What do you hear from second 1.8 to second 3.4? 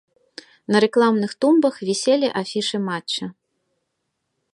віселі афішы матча.